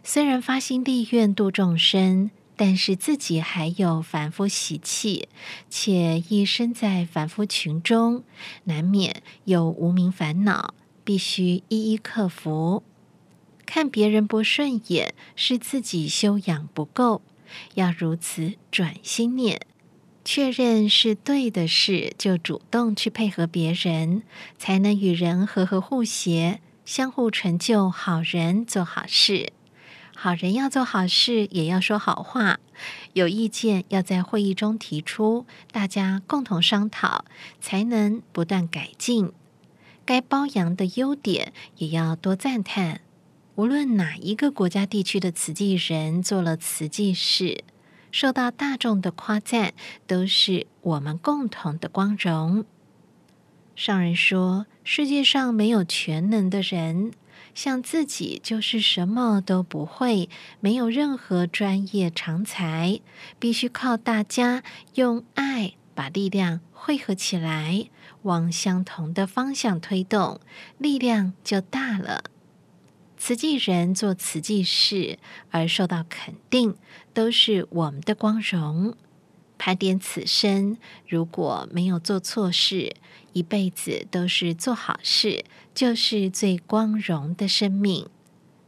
[0.04, 5.28] 虽然发心立愿度众生，但是自己还有凡夫习气，
[5.68, 8.22] 且亦身在凡夫群中，
[8.62, 12.84] 难免有无名烦恼，必须一一克服。
[13.66, 17.22] 看别人不顺眼，是自己修养不够，
[17.74, 19.66] 要如此转心念。
[20.24, 24.22] 确认是对的事，就主动去配合别人，
[24.56, 27.90] 才能与人和和互协，相互成就。
[27.90, 29.52] 好人做好事，
[30.14, 32.60] 好人要做好事，也要说好话。
[33.14, 37.24] 有意见要在会议中提出，大家共同商讨，
[37.60, 39.32] 才能不断改进。
[40.04, 43.00] 该褒扬的优点，也要多赞叹。
[43.56, 47.64] 无论哪一个国家地区的慈济人做了慈济事。
[48.12, 49.74] 受到大众的夸赞，
[50.06, 52.64] 都是我们共同的光荣。
[53.74, 57.12] 上人说，世界上没有全能的人，
[57.54, 60.28] 像自己就是什么都不会，
[60.60, 63.00] 没有任何专业长才，
[63.38, 64.62] 必须靠大家
[64.94, 67.86] 用爱把力量汇合起来，
[68.22, 70.38] 往相同的方向推动，
[70.76, 72.24] 力量就大了。
[73.24, 75.20] 慈济人做慈济事
[75.52, 76.74] 而受到肯定，
[77.14, 78.96] 都是我们的光荣。
[79.56, 82.96] 盘点此生，如果没有做错事，
[83.32, 88.08] 一辈子都是做好事，就是最光荣的生命。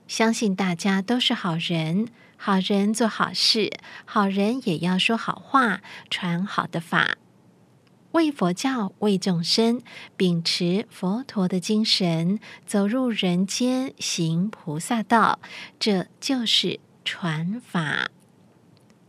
[0.06, 3.72] 相信大家都是好人，好人做好事，
[4.04, 7.16] 好人也要说好话，传好的法。
[8.14, 9.82] 为佛教，为众生，
[10.16, 15.40] 秉持佛陀的精神，走入人间，行菩萨道，
[15.80, 18.12] 这就是传法。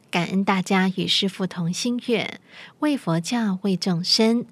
[0.10, 2.42] 感恩大家与师父同心愿，
[2.80, 4.48] 为佛教，为众生。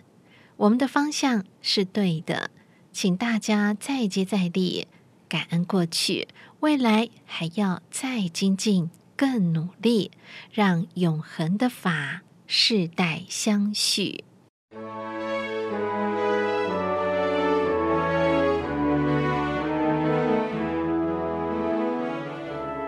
[0.58, 2.52] 我们的方向是对的，
[2.92, 4.88] 请大家再接再厉，
[5.28, 6.28] 感恩过去，
[6.60, 10.12] 未来还要再精进，更努力，
[10.52, 14.26] 让永恒的法世代相续。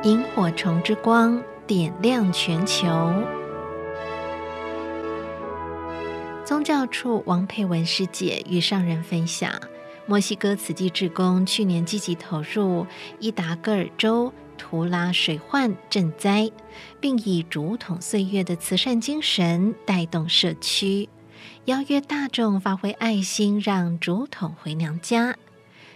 [0.05, 2.87] 萤火虫之光点亮全球。
[6.45, 9.51] 宗教处王佩文师姐与上人分享，
[10.05, 12.85] 墨西哥慈济志工去年积极投入
[13.19, 16.51] 伊达戈尔州图拉水患赈灾，
[16.99, 21.09] 并以竹筒岁月的慈善精神带动社区，
[21.65, 25.35] 邀约大众发挥爱心，让竹筒回娘家。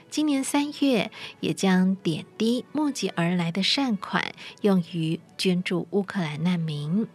[0.10, 7.08] 今年三月，也将点滴募集而来的善款用于捐助乌克兰难民。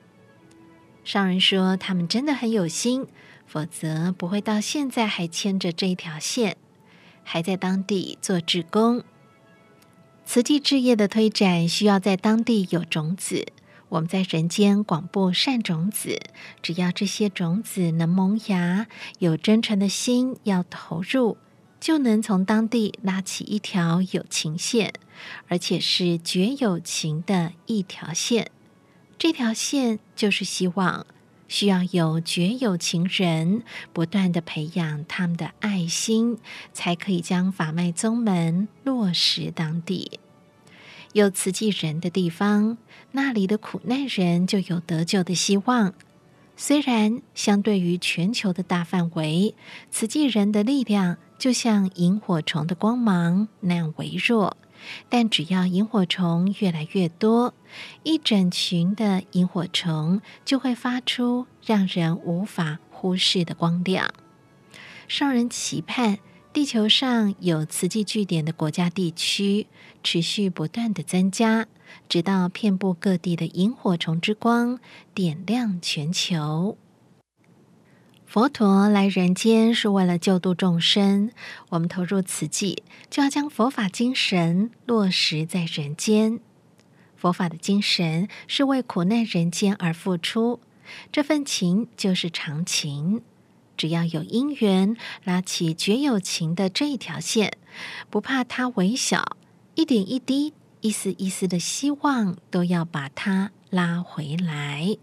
[1.02, 3.08] 商人说，他们真的很有心，
[3.46, 6.56] 否则不会到现在还牵着这一条线，
[7.24, 9.02] 还在当地做志工。
[10.24, 13.48] 慈济置业的推展需要在当地有种子，
[13.88, 16.20] 我们在人间广布善种子，
[16.62, 18.86] 只要这些种子能萌芽，
[19.18, 21.36] 有真诚的心要投入。
[21.84, 24.94] 就能从当地拉起一条友情线，
[25.48, 28.50] 而且是绝友情的一条线。
[29.18, 31.06] 这条线就是希望
[31.46, 36.38] 需要有绝有情人不断地培养他们的爱心，
[36.72, 40.18] 才可以将法脉宗门落实当地。
[41.12, 42.78] 有慈济人的地方，
[43.12, 45.92] 那里的苦难人就有得救的希望。
[46.56, 49.54] 虽然相对于全球的大范围，
[49.90, 54.56] 慈济人的力量就像萤火虫的光芒那样微弱，
[55.08, 57.54] 但只要萤火虫越来越多，
[58.02, 64.12] 一整群的萤火虫就会发出让人无法忽视的光亮。
[65.06, 66.18] 上人期盼
[66.52, 69.66] 地球上有磁极据点的国家地区
[70.02, 71.66] 持续不断的增加。
[72.08, 74.80] 直到遍布各地的萤火虫之光
[75.14, 76.76] 点亮全球。
[78.34, 81.30] 佛陀来人间是为了救度众生，
[81.68, 86.40] 我们投入此际，就要将佛法精神落实在人间。
[87.14, 90.58] 佛法的精神是为苦难人间而付出，
[91.12, 93.22] 这份情就是长情。
[93.76, 97.56] 只要有因缘，拉起绝有情的这一条线，
[98.10, 99.36] 不怕它微小，
[99.76, 100.54] 一点一滴。
[100.80, 104.96] 一丝一丝的希望，都要把它拉回来。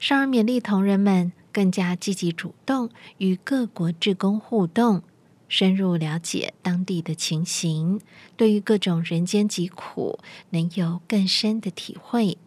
[0.00, 5.02] 少儿勉励同仁们更加积极主动，与各国志工互动，
[5.48, 8.00] 深入了解当地的情形，
[8.36, 10.18] 对于各种人间疾苦，
[10.50, 12.38] 能有更深的体会。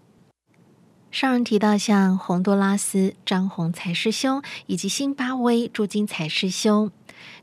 [1.10, 6.90] 上人提到，像洪多拉斯张宏才师兄以及辛巴威朱金才师兄。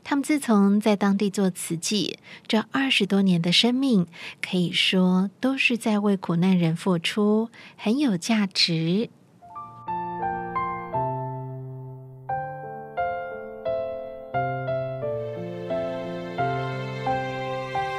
[0.03, 4.07] 他们自从在当地做慈济，这二十多年的生命，
[4.41, 9.09] 可以说都是在为苦难人付出，很有价值。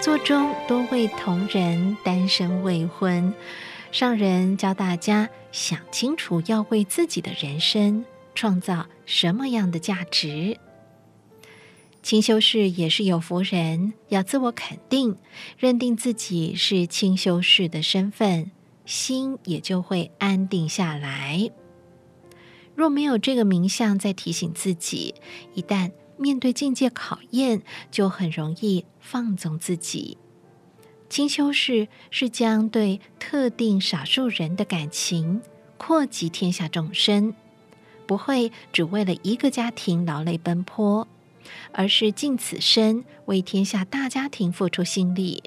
[0.01, 3.35] 座中多位同仁单身未婚，
[3.93, 8.03] 上人教大家想清楚，要为自己的人生
[8.35, 10.57] 创造什么样的价值。
[12.03, 15.17] 清修士也是有福人，要自我肯定，
[15.59, 18.51] 认定自己是清修士的身份，
[18.87, 21.51] 心也就会安定下来。
[22.75, 25.15] 若没有这个名相在提醒自己，
[25.53, 30.17] 一旦面对境界考验，就很容易放纵自己。
[31.09, 35.43] 清修士是将对特定少数人的感情
[35.77, 37.35] 扩及天下众生，
[38.07, 41.09] 不会只为了一个家庭劳累奔波。
[41.73, 45.43] 而是尽此生为天下大家庭付出心力。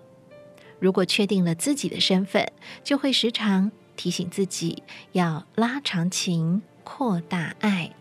[0.79, 2.51] 如果确定了自己的身份，
[2.83, 7.95] 就会时常提醒自己要拉长情、扩大爱，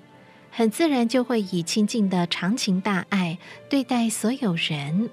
[0.50, 3.38] 很自然就会以亲近的长情大爱
[3.68, 5.10] 对待所有人。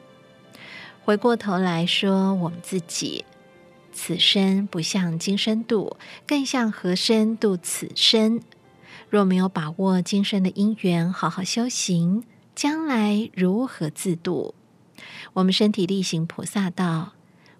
[1.03, 3.25] 回过头来说，我们自己
[3.91, 5.97] 此生不像今生度，
[6.27, 8.41] 更像何生度此生。
[9.09, 12.23] 若没有把握今生的因缘，好好修行。
[12.53, 14.53] 将来如何自度？
[15.33, 17.13] 我们身体力行菩萨道，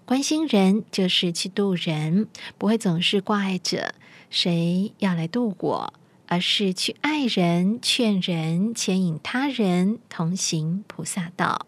[0.06, 2.28] 关心人就是去度人，
[2.58, 3.96] 不会总是挂碍着
[4.30, 5.94] 谁要来度我，
[6.28, 11.66] 而是去爱人、劝人、牵引他人同行菩萨道。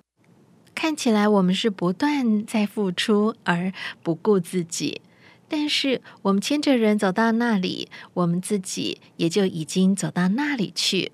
[0.82, 3.71] 看起来我们是不断在付出而
[4.01, 5.03] 不顾自己，
[5.47, 11.11] 但是我们牵着人走到那里，我们自己也就已经走到那里去。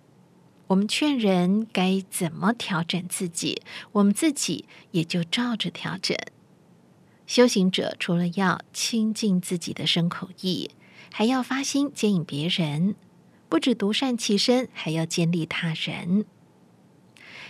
[0.68, 3.61] 我们劝人该怎么调整自己，
[3.91, 6.18] 我们自己也就照着调整。
[7.26, 10.72] 修行者除了要清净自己的身口意，
[11.11, 12.95] 还要发心接引别人，
[13.49, 16.24] 不止独善其身，还要兼利他人。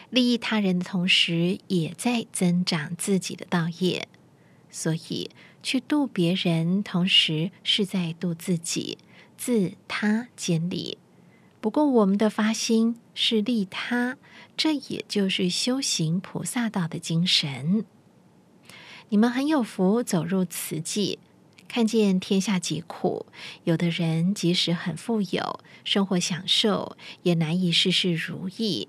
[0.10, 4.08] 利益他人的同时，也在增长自己的道业。
[4.70, 5.30] 所以，
[5.64, 8.98] 去度别人，同时是在度自己，
[9.38, 10.98] 自他兼利。
[11.60, 14.18] 不过，我们的发心是利他，
[14.56, 17.84] 这也就是修行菩萨道的精神。
[19.10, 21.20] 你们很有福，走入慈济，
[21.68, 23.26] 看见天下疾苦。
[23.64, 28.88] 有的人即使很富有，生活享受，也难以事事如意。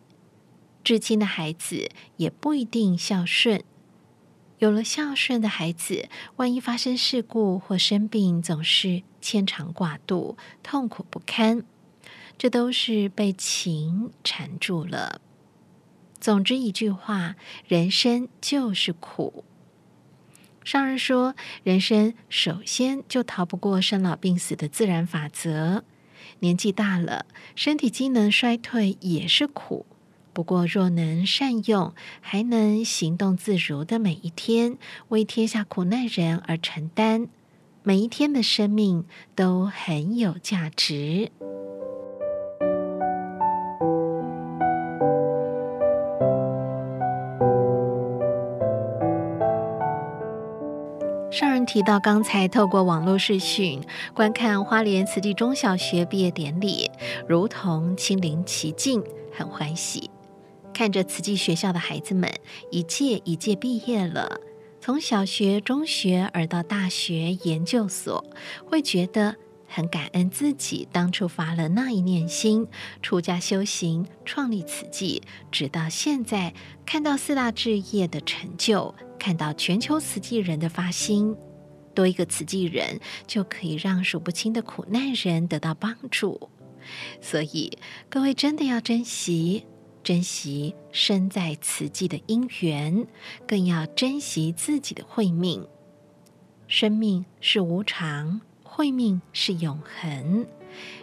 [0.88, 3.62] 至亲的孩子也不一定孝顺。
[4.58, 11.62] 有了孝顺的孩子，万一发生事故或生病，总是牵肠挂肚，痛苦不堪。
[12.38, 15.20] 这都是被情缠住了。
[16.18, 17.36] 总之一句话，
[17.66, 19.44] 人生就是苦。
[20.64, 25.84] 上人说，人生首先就逃不过生老病死的自然法则。
[26.38, 29.84] 年纪大了，身体机能衰退也是苦。
[30.38, 34.78] 不过若能善用，还能行动自如的每一天，
[35.08, 37.26] 为天下苦难人而承担，
[37.82, 41.32] 每一天的生命都很有价值。
[51.32, 53.82] 上人提到刚才透过网络视讯
[54.14, 56.88] 观看花莲慈济中小学毕业典礼，
[57.26, 60.08] 如同亲临其境，很欢喜。
[60.78, 62.32] 看着慈济学校的孩子们
[62.70, 64.40] 一届一届毕业了，
[64.80, 68.24] 从小学、中学而到大学、研究所，
[68.64, 69.34] 会觉得
[69.66, 72.64] 很感恩自己当初发了那一念心，
[73.02, 75.20] 出家修行，创立慈济，
[75.50, 76.54] 直到现在
[76.86, 78.94] 看到四大志业的成就。
[79.18, 81.34] 看到全球慈济人的发心，
[81.92, 86.48] 多一个慈济人就可以让数不清的苦难人得到帮助。
[87.20, 87.76] 所以
[88.08, 89.66] 各位真的要珍惜，
[90.08, 93.06] 珍惜身在此际的因缘，
[93.46, 95.66] 更要珍惜自己的慧命。
[96.66, 100.46] 生命是无常，慧命是永恒。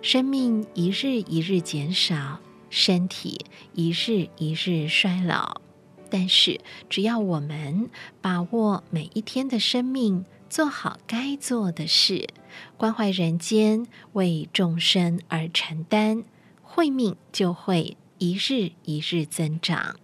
[0.01, 2.39] 生命一日一日减少，
[2.71, 3.45] 身体
[3.75, 5.61] 一日一日衰老。
[6.09, 7.91] 但是，只要我们
[8.21, 12.27] 把握每一天的生命，做好该做的事，
[12.75, 16.23] 关怀人间，为众生而承担，
[16.63, 19.95] 慧命就会一日一日增长。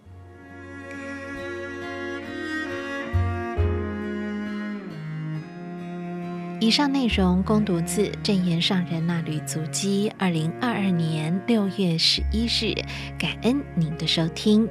[6.60, 12.72] 以上内容供读自正言上人那旅足迹，二零二二年六月十一日，
[13.18, 14.68] 感恩您的收听。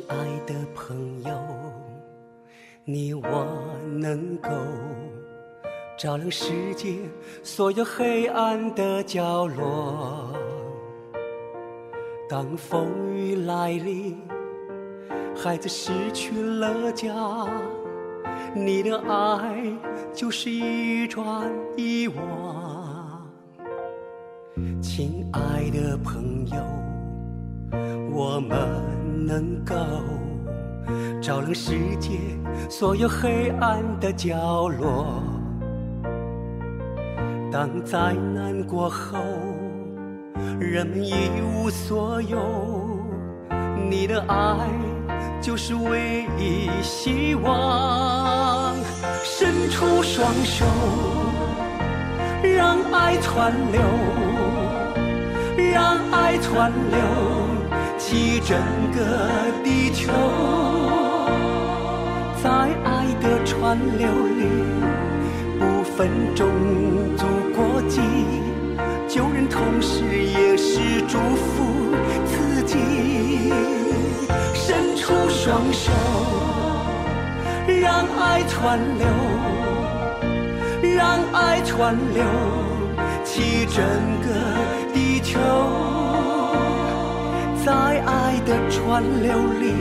[0.00, 1.30] 亲爱的朋友，
[2.86, 3.46] 你我
[3.98, 4.48] 能够
[5.98, 6.96] 照亮世界
[7.42, 10.32] 所有黑暗的角落。
[12.30, 14.18] 当风雨来临，
[15.36, 17.14] 孩子失去了家，
[18.54, 19.62] 你的爱
[20.14, 23.22] 就是一砖一瓦。
[24.80, 26.56] 亲爱的朋友，
[28.10, 28.89] 我们。
[29.30, 29.76] 能够
[31.22, 32.18] 照亮世界
[32.68, 35.22] 所有黑暗的角落。
[37.52, 39.20] 当灾难过后，
[40.58, 41.14] 人们一
[41.54, 42.38] 无所有，
[43.88, 44.68] 你的爱
[45.40, 48.74] 就是唯一希望。
[49.22, 50.64] 伸出双手，
[52.42, 53.80] 让爱传流，
[55.72, 57.39] 让爱传流。
[58.10, 58.58] 起整
[58.90, 58.98] 个
[59.62, 60.10] 地球，
[62.42, 62.50] 在
[62.84, 64.48] 爱的川流里，
[65.60, 66.48] 不分种
[67.16, 68.00] 族国籍，
[69.06, 71.94] 救人同时也是祝福
[72.26, 72.76] 自己。
[74.54, 75.92] 伸出双手，
[77.80, 79.06] 让爱川流，
[80.96, 82.24] 让爱川流，
[83.22, 83.84] 起整
[84.20, 84.34] 个
[84.92, 85.99] 地球。
[87.64, 89.74] 在爱的川流里，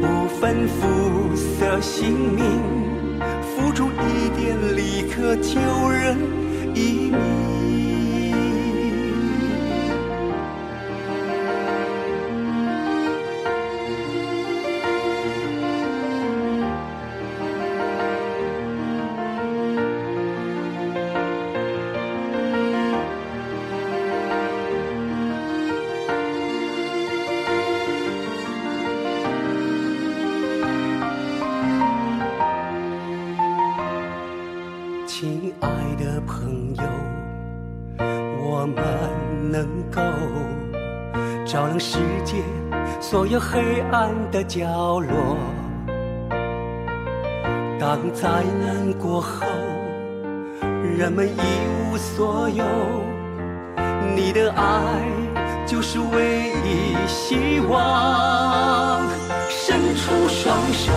[0.00, 2.44] 不分肤色姓名，
[3.40, 5.58] 付出一点，立刻救
[5.88, 6.18] 人
[6.74, 7.65] 一命。
[41.56, 42.34] 照亮世界
[43.00, 45.38] 所有黑暗的角落，
[47.80, 48.28] 当灾
[48.60, 49.46] 难过后，
[50.60, 51.40] 人们一
[51.90, 52.62] 无所有，
[54.14, 54.62] 你的爱
[55.64, 59.08] 就是唯一希望。
[59.48, 60.92] 伸出双手，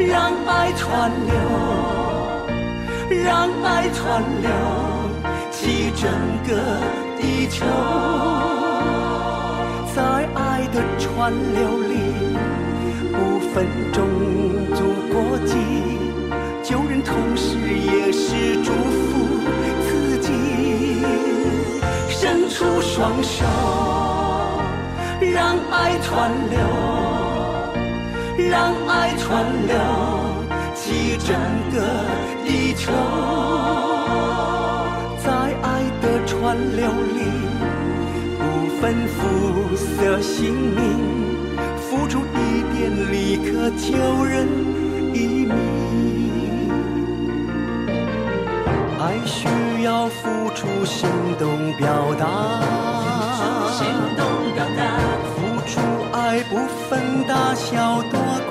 [0.00, 1.34] 让爱川流，
[3.24, 4.50] 让爱川流，
[5.52, 6.10] 起整
[6.48, 6.60] 个
[7.20, 7.64] 地球。
[10.72, 11.94] 的川流里，
[13.12, 14.02] 不分种
[14.74, 14.80] 族
[15.12, 15.54] 国籍，
[16.62, 19.28] 救人同时也是祝福
[19.82, 20.32] 自己。
[22.08, 23.44] 伸出双手，
[25.20, 26.58] 让爱川流，
[28.48, 29.76] 让爱川流，
[30.74, 31.36] 起整
[31.70, 31.76] 个
[32.46, 32.90] 地球。
[35.18, 35.30] 在
[35.62, 37.51] 爱的川流里。
[38.82, 44.48] 分肤色姓名，付出一点，立刻救人
[45.14, 45.54] 一命。
[48.98, 51.08] 爱需要付出行
[51.38, 52.26] 动表达，
[53.70, 54.98] 行动表达，
[55.30, 55.38] 付
[55.70, 55.78] 出
[56.12, 56.56] 爱不
[56.90, 58.18] 分大小多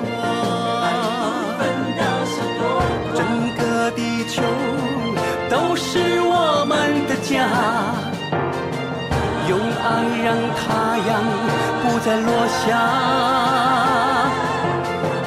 [1.20, 1.60] 不分
[1.98, 2.62] 大小多
[3.12, 3.20] 寡，整
[3.58, 4.42] 个地球
[5.50, 8.01] 都是我们的家。
[9.84, 9.86] 爱
[10.22, 10.62] 让太
[11.08, 11.10] 阳
[11.82, 12.62] 不再落下，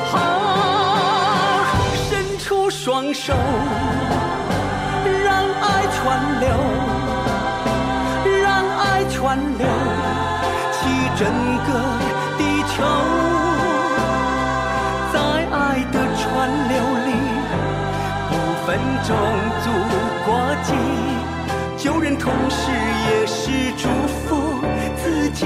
[0.10, 0.14] 好，
[2.10, 3.34] 伸出双手，
[5.26, 5.99] 让爱川
[6.39, 6.47] 流，
[8.41, 8.47] 让
[8.80, 9.68] 爱川流，
[10.72, 10.80] 起
[11.18, 11.28] 整
[11.68, 11.70] 个
[12.38, 12.41] 地
[12.72, 12.76] 球，
[15.12, 15.16] 在
[15.51, 16.24] 爱的川
[16.70, 16.74] 流
[17.06, 17.10] 里，
[18.30, 18.32] 不
[18.66, 18.68] 分
[19.03, 19.10] 种
[19.62, 19.66] 族
[20.26, 20.28] 国
[20.64, 20.68] 籍。
[21.78, 24.25] 救人同时也是祝福
[25.36, 25.46] 己，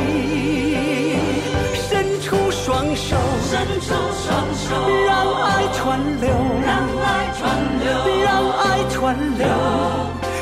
[1.74, 3.18] 伸出双手，
[3.50, 3.88] 伸出
[4.22, 4.70] 双手，
[5.08, 5.10] 让
[5.44, 6.30] 爱川流，
[6.64, 6.70] 让
[7.04, 7.40] 爱川
[7.80, 7.90] 流，
[8.24, 8.98] 让爱川
[9.38, 9.44] 流，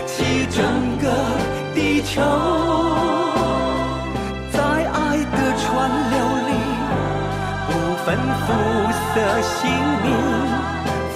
[0.05, 0.59] 起整
[0.99, 1.05] 个
[1.73, 2.21] 地球，
[4.51, 5.65] 在爱的川
[6.11, 6.15] 流
[6.47, 6.51] 里，
[7.67, 7.71] 不
[8.03, 8.05] 分
[8.43, 8.45] 肤
[9.13, 9.71] 色姓
[10.03, 10.05] 名，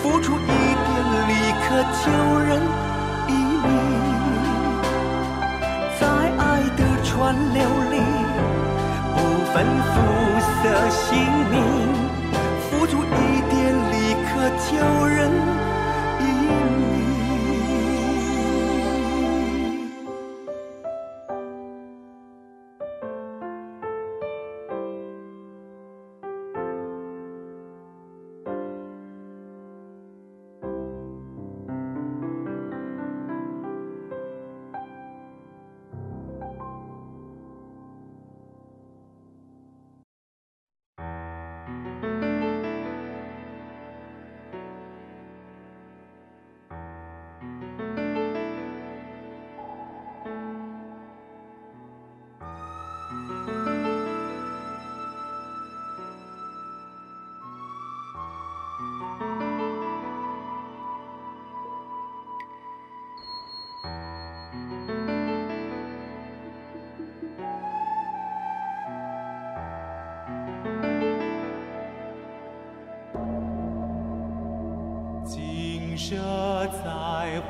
[0.01, 0.89] 付出一点，
[1.27, 1.29] 力
[1.67, 1.67] 可
[2.01, 2.05] 救
[2.39, 2.51] 人。
[9.51, 11.61] 不分肤色姓名，
[12.69, 15.60] 付出一点，立刻救人。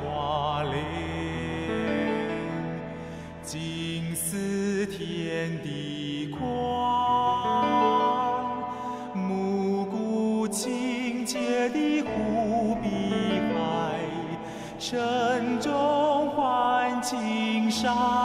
[0.04, 0.74] 花莲，
[3.42, 6.42] 近似天地宽，
[9.14, 14.00] 暮鼓轻洁的湖碧海，
[14.78, 18.21] 晨钟唤青山。